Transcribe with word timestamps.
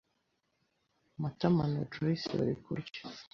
Matama 1.21 1.63
na 1.73 1.81
Joyci 1.91 2.29
bari 2.37 2.55
kurya. 2.63 2.99